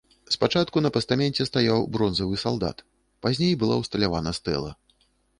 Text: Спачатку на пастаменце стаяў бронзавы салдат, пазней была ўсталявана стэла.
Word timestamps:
Спачатку 0.35 0.81
на 0.83 0.89
пастаменце 0.95 1.45
стаяў 1.49 1.83
бронзавы 1.97 2.39
салдат, 2.43 2.81
пазней 3.27 3.53
была 3.65 3.75
ўсталявана 3.83 4.33
стэла. 4.39 4.71